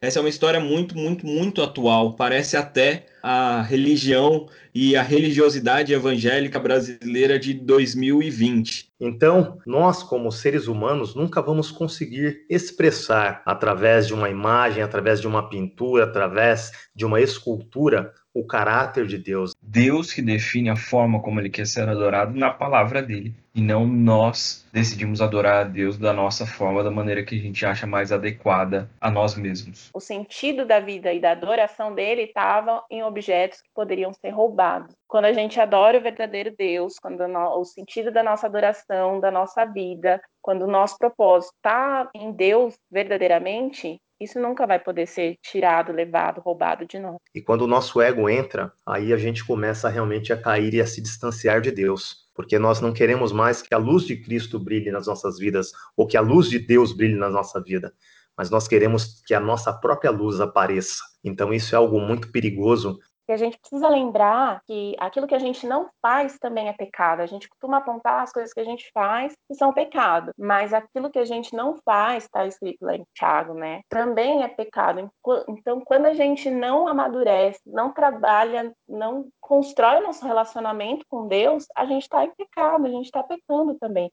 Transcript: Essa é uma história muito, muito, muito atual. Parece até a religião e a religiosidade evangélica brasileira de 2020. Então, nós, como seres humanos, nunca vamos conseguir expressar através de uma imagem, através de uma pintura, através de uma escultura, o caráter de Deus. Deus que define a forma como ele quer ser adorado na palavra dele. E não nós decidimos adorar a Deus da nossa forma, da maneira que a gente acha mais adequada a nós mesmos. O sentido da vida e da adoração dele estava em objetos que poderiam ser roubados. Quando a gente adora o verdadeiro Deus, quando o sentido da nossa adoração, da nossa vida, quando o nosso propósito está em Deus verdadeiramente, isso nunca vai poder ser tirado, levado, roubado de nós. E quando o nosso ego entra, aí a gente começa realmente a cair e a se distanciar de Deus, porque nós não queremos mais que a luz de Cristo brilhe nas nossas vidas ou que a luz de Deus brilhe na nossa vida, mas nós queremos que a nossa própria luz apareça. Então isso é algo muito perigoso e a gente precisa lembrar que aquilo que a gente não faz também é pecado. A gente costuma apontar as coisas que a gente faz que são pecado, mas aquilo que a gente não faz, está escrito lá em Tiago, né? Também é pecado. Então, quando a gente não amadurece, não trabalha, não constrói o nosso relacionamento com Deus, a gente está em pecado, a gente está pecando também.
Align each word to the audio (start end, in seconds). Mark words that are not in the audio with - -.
Essa 0.00 0.20
é 0.20 0.22
uma 0.22 0.28
história 0.28 0.60
muito, 0.60 0.96
muito, 0.96 1.26
muito 1.26 1.60
atual. 1.60 2.14
Parece 2.14 2.56
até 2.56 3.06
a 3.20 3.62
religião 3.62 4.48
e 4.72 4.94
a 4.94 5.02
religiosidade 5.02 5.92
evangélica 5.92 6.60
brasileira 6.60 7.36
de 7.36 7.52
2020. 7.52 8.92
Então, 9.00 9.58
nós, 9.66 10.04
como 10.04 10.30
seres 10.30 10.68
humanos, 10.68 11.16
nunca 11.16 11.42
vamos 11.42 11.72
conseguir 11.72 12.46
expressar 12.48 13.42
através 13.44 14.06
de 14.06 14.14
uma 14.14 14.30
imagem, 14.30 14.84
através 14.84 15.20
de 15.20 15.26
uma 15.26 15.48
pintura, 15.48 16.04
através 16.04 16.70
de 16.94 17.04
uma 17.04 17.20
escultura, 17.20 18.12
o 18.38 18.46
caráter 18.46 19.06
de 19.06 19.18
Deus. 19.18 19.52
Deus 19.60 20.12
que 20.12 20.22
define 20.22 20.70
a 20.70 20.76
forma 20.76 21.20
como 21.20 21.40
ele 21.40 21.50
quer 21.50 21.66
ser 21.66 21.88
adorado 21.88 22.38
na 22.38 22.50
palavra 22.50 23.02
dele. 23.02 23.34
E 23.54 23.60
não 23.60 23.86
nós 23.86 24.64
decidimos 24.72 25.20
adorar 25.20 25.66
a 25.66 25.68
Deus 25.68 25.98
da 25.98 26.12
nossa 26.12 26.46
forma, 26.46 26.84
da 26.84 26.90
maneira 26.92 27.24
que 27.24 27.34
a 27.34 27.38
gente 27.38 27.66
acha 27.66 27.86
mais 27.86 28.12
adequada 28.12 28.88
a 29.00 29.10
nós 29.10 29.34
mesmos. 29.34 29.90
O 29.92 29.98
sentido 29.98 30.64
da 30.64 30.78
vida 30.78 31.12
e 31.12 31.20
da 31.20 31.32
adoração 31.32 31.92
dele 31.92 32.22
estava 32.22 32.84
em 32.88 33.02
objetos 33.02 33.60
que 33.60 33.68
poderiam 33.74 34.12
ser 34.12 34.30
roubados. 34.30 34.94
Quando 35.08 35.24
a 35.24 35.32
gente 35.32 35.58
adora 35.58 35.98
o 35.98 36.02
verdadeiro 36.02 36.54
Deus, 36.56 36.94
quando 37.00 37.20
o 37.22 37.64
sentido 37.64 38.12
da 38.12 38.22
nossa 38.22 38.46
adoração, 38.46 39.18
da 39.18 39.30
nossa 39.30 39.64
vida, 39.64 40.20
quando 40.40 40.62
o 40.62 40.70
nosso 40.70 40.96
propósito 40.96 41.52
está 41.56 42.08
em 42.14 42.30
Deus 42.30 42.76
verdadeiramente, 42.90 44.00
isso 44.20 44.40
nunca 44.40 44.66
vai 44.66 44.78
poder 44.78 45.06
ser 45.06 45.36
tirado, 45.40 45.92
levado, 45.92 46.40
roubado 46.40 46.86
de 46.86 46.98
nós. 46.98 47.16
E 47.34 47.40
quando 47.40 47.62
o 47.62 47.66
nosso 47.66 48.00
ego 48.00 48.28
entra, 48.28 48.72
aí 48.84 49.12
a 49.12 49.16
gente 49.16 49.44
começa 49.44 49.88
realmente 49.88 50.32
a 50.32 50.40
cair 50.40 50.74
e 50.74 50.80
a 50.80 50.86
se 50.86 51.00
distanciar 51.00 51.60
de 51.60 51.70
Deus, 51.70 52.28
porque 52.34 52.58
nós 52.58 52.80
não 52.80 52.92
queremos 52.92 53.32
mais 53.32 53.62
que 53.62 53.74
a 53.74 53.78
luz 53.78 54.04
de 54.04 54.16
Cristo 54.16 54.58
brilhe 54.58 54.90
nas 54.90 55.06
nossas 55.06 55.38
vidas 55.38 55.70
ou 55.96 56.06
que 56.06 56.16
a 56.16 56.20
luz 56.20 56.48
de 56.48 56.58
Deus 56.58 56.92
brilhe 56.92 57.16
na 57.16 57.30
nossa 57.30 57.62
vida, 57.62 57.92
mas 58.36 58.50
nós 58.50 58.66
queremos 58.66 59.22
que 59.26 59.34
a 59.34 59.40
nossa 59.40 59.72
própria 59.72 60.10
luz 60.10 60.40
apareça. 60.40 61.02
Então 61.22 61.52
isso 61.52 61.74
é 61.74 61.78
algo 61.78 62.00
muito 62.00 62.30
perigoso 62.32 62.98
e 63.28 63.32
a 63.32 63.36
gente 63.36 63.58
precisa 63.58 63.88
lembrar 63.88 64.62
que 64.66 64.96
aquilo 64.98 65.26
que 65.26 65.34
a 65.34 65.38
gente 65.38 65.66
não 65.66 65.88
faz 66.00 66.38
também 66.38 66.68
é 66.68 66.72
pecado. 66.72 67.20
A 67.20 67.26
gente 67.26 67.48
costuma 67.48 67.78
apontar 67.78 68.22
as 68.22 68.32
coisas 68.32 68.52
que 68.52 68.60
a 68.60 68.64
gente 68.64 68.90
faz 68.92 69.34
que 69.46 69.54
são 69.54 69.72
pecado, 69.72 70.32
mas 70.38 70.72
aquilo 70.72 71.10
que 71.10 71.18
a 71.18 71.24
gente 71.24 71.54
não 71.54 71.76
faz, 71.84 72.24
está 72.24 72.46
escrito 72.46 72.84
lá 72.84 72.96
em 72.96 73.04
Tiago, 73.14 73.54
né? 73.54 73.82
Também 73.88 74.42
é 74.42 74.48
pecado. 74.48 75.10
Então, 75.48 75.80
quando 75.84 76.06
a 76.06 76.14
gente 76.14 76.50
não 76.50 76.88
amadurece, 76.88 77.60
não 77.66 77.92
trabalha, 77.92 78.72
não 78.88 79.28
constrói 79.40 79.98
o 79.98 80.06
nosso 80.06 80.24
relacionamento 80.26 81.04
com 81.08 81.28
Deus, 81.28 81.66
a 81.76 81.84
gente 81.84 82.02
está 82.02 82.24
em 82.24 82.30
pecado, 82.30 82.86
a 82.86 82.90
gente 82.90 83.06
está 83.06 83.22
pecando 83.22 83.76
também. 83.78 84.10